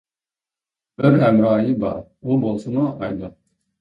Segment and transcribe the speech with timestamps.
[1.01, 3.37] بىر ھەمراھى بار، ئۇ بولسىمۇ ئايدۇر.